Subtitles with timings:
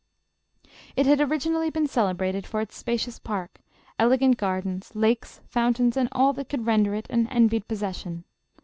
[0.95, 3.59] It had originally been celebrated for its spacious park,
[3.99, 8.23] elegant gardens, lakes, fountains, and all that could render it an envied possession.